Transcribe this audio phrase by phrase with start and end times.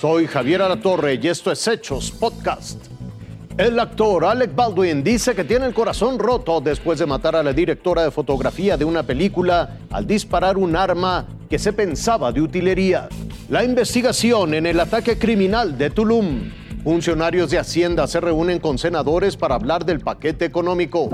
[0.00, 2.86] Soy Javier Alatorre y esto es Hechos Podcast.
[3.58, 7.52] El actor Alec Baldwin dice que tiene el corazón roto después de matar a la
[7.52, 13.10] directora de fotografía de una película al disparar un arma que se pensaba de utilería.
[13.50, 16.50] La investigación en el ataque criminal de Tulum.
[16.82, 21.10] Funcionarios de Hacienda se reúnen con senadores para hablar del paquete económico.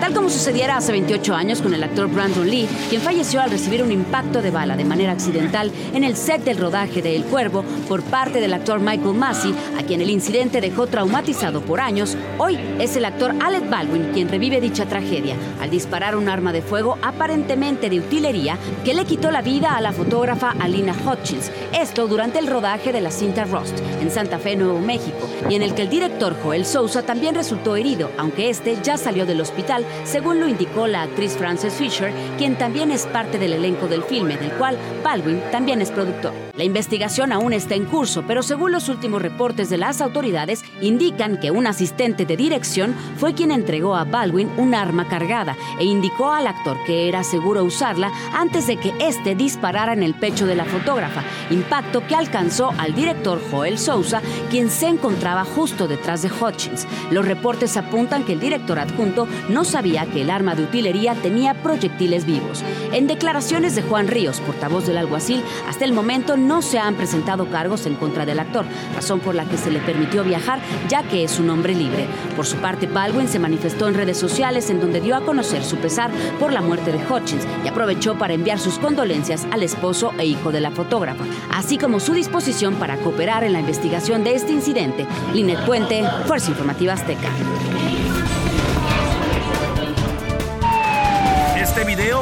[0.00, 3.82] Tal como sucediera hace 28 años con el actor Brandon Lee, quien falleció al recibir
[3.82, 7.64] un impacto de bala de manera accidental en el set del rodaje de El Cuervo
[7.88, 12.58] por parte del actor Michael Massey, a quien el incidente dejó traumatizado por años, hoy
[12.78, 16.96] es el actor Alec Baldwin quien revive dicha tragedia al disparar un arma de fuego
[17.02, 22.38] aparentemente de utilería que le quitó la vida a la fotógrafa Alina Hutchins, esto durante
[22.38, 25.82] el rodaje de la cinta Rust en Santa Fe, Nuevo México, y en el que
[25.82, 30.48] el director Joel Sousa también resultó herido, aunque este ya salió del hospital según lo
[30.48, 34.78] indicó la actriz Frances Fisher, quien también es parte del elenco del filme, del cual
[35.04, 36.47] Baldwin también es productor.
[36.58, 41.38] La investigación aún está en curso, pero según los últimos reportes de las autoridades, indican
[41.38, 46.32] que un asistente de dirección fue quien entregó a Baldwin un arma cargada e indicó
[46.32, 50.56] al actor que era seguro usarla antes de que éste disparara en el pecho de
[50.56, 54.20] la fotógrafa, impacto que alcanzó al director Joel Sousa,
[54.50, 56.88] quien se encontraba justo detrás de Hutchins.
[57.12, 61.62] Los reportes apuntan que el director adjunto no sabía que el arma de utilería tenía
[61.62, 62.64] proyectiles vivos.
[62.90, 67.50] En declaraciones de Juan Ríos, portavoz del alguacil, hasta el momento no se han presentado
[67.50, 71.24] cargos en contra del actor, razón por la que se le permitió viajar ya que
[71.24, 72.06] es un hombre libre.
[72.36, 75.76] Por su parte, Baldwin se manifestó en redes sociales en donde dio a conocer su
[75.76, 76.10] pesar
[76.40, 80.50] por la muerte de Hutchins y aprovechó para enviar sus condolencias al esposo e hijo
[80.50, 85.06] de la fotógrafa, así como su disposición para cooperar en la investigación de este incidente.
[85.32, 87.28] Linet Puente, Fuerza Informativa Azteca.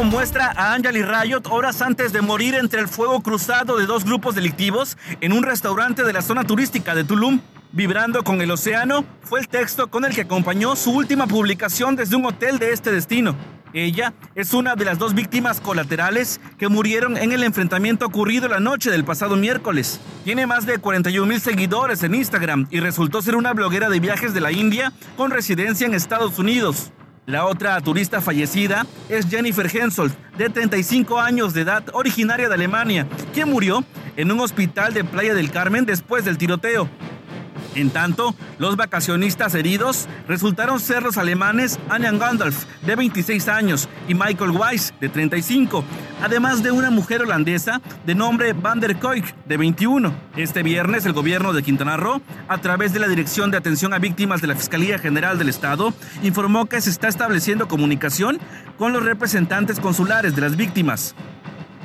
[0.02, 4.34] Muestra a Anjali Riot horas antes de morir entre el fuego cruzado de dos grupos
[4.34, 7.40] delictivos en un restaurante de la zona turística de Tulum.
[7.72, 12.16] Vibrando con el océano fue el texto con el que acompañó su última publicación desde
[12.16, 13.36] un hotel de este destino.
[13.72, 18.60] Ella es una de las dos víctimas colaterales que murieron en el enfrentamiento ocurrido la
[18.60, 20.00] noche del pasado miércoles.
[20.24, 24.34] Tiene más de 41 mil seguidores en Instagram y resultó ser una bloguera de viajes
[24.34, 26.92] de la India con residencia en Estados Unidos.
[27.26, 33.08] La otra turista fallecida es Jennifer Hensoldt, de 35 años de edad, originaria de Alemania,
[33.34, 33.84] quien murió
[34.16, 36.88] en un hospital de Playa del Carmen después del tiroteo.
[37.74, 44.14] En tanto, los vacacionistas heridos resultaron ser los alemanes Anjan Gandalf, de 26 años, y
[44.14, 45.84] Michael Weiss, de 35,
[46.22, 50.12] además de una mujer holandesa de nombre Van der Koik, de 21.
[50.36, 53.98] Este viernes, el gobierno de Quintana Roo, a través de la Dirección de Atención a
[53.98, 58.38] Víctimas de la Fiscalía General del Estado, informó que se está estableciendo comunicación
[58.78, 61.14] con los representantes consulares de las víctimas.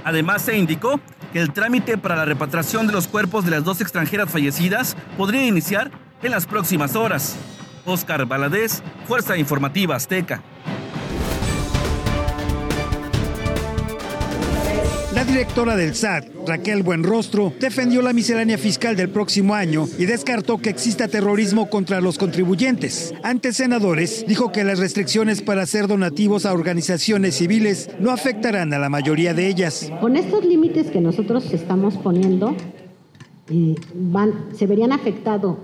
[0.04, 1.00] Además, se indicó
[1.32, 5.46] que el trámite para la repatriación de los cuerpos de las dos extranjeras fallecidas podría
[5.46, 5.92] iniciar
[6.24, 7.38] en las próximas horas.
[7.86, 10.42] Oscar Baladés, Fuerza Informativa Azteca.
[15.22, 20.58] La directora del SAT, Raquel Buenrostro, defendió la miscelánea fiscal del próximo año y descartó
[20.58, 23.14] que exista terrorismo contra los contribuyentes.
[23.22, 28.80] Ante senadores, dijo que las restricciones para hacer donativos a organizaciones civiles no afectarán a
[28.80, 29.92] la mayoría de ellas.
[30.02, 32.56] Con estos límites que nosotros estamos poniendo,
[33.52, 33.76] eh,
[34.58, 35.58] se verían afectados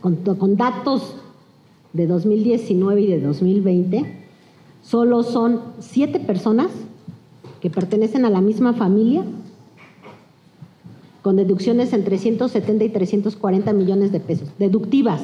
[0.00, 1.16] con datos
[1.92, 4.04] de 2019 y de 2020.
[4.84, 6.68] Solo son siete personas
[7.64, 9.24] que pertenecen a la misma familia,
[11.22, 15.22] con deducciones en 370 y 340 millones de pesos, deductivas,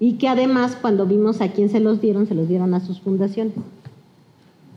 [0.00, 3.02] y que además cuando vimos a quién se los dieron, se los dieron a sus
[3.02, 3.52] fundaciones.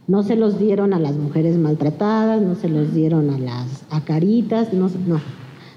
[0.07, 4.73] No se los dieron a las mujeres maltratadas, no se los dieron a las acaritas,
[4.73, 5.22] no, no,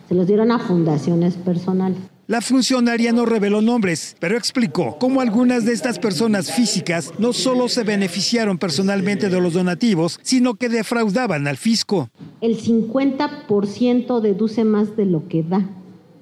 [0.08, 1.98] se los dieron a fundaciones personales.
[2.26, 7.68] La funcionaria no reveló nombres, pero explicó cómo algunas de estas personas físicas no solo
[7.68, 12.08] se beneficiaron personalmente de los donativos, sino que defraudaban al fisco.
[12.40, 15.68] El 50% deduce más de lo que da,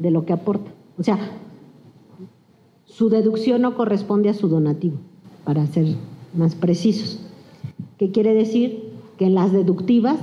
[0.01, 0.73] de lo que aporta.
[0.99, 1.19] O sea,
[2.85, 4.97] su deducción no corresponde a su donativo,
[5.45, 5.87] para ser
[6.35, 7.21] más precisos.
[7.97, 8.91] ¿Qué quiere decir?
[9.19, 10.19] Que en las deductivas,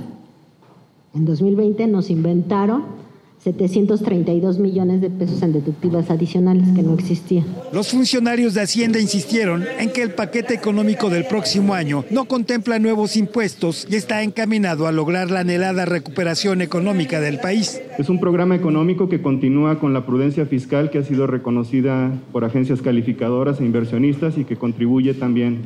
[1.14, 2.99] en 2020 nos inventaron
[3.42, 7.46] 732 millones de pesos en deductivas adicionales que no existían.
[7.72, 12.78] Los funcionarios de Hacienda insistieron en que el paquete económico del próximo año no contempla
[12.78, 17.80] nuevos impuestos y está encaminado a lograr la anhelada recuperación económica del país.
[17.98, 22.44] Es un programa económico que continúa con la prudencia fiscal que ha sido reconocida por
[22.44, 25.60] agencias calificadoras e inversionistas y que contribuye también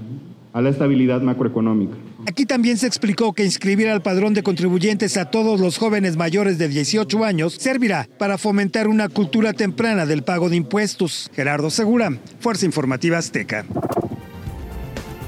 [0.52, 1.96] a la estabilidad macroeconómica.
[2.26, 6.58] Aquí también se explicó que inscribir al padrón de contribuyentes a todos los jóvenes mayores
[6.58, 11.30] de 18 años servirá para fomentar una cultura temprana del pago de impuestos.
[11.34, 13.64] Gerardo Segura, Fuerza Informativa Azteca.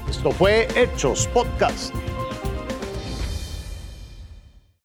[0.09, 1.93] Esto fue Hechos Podcast.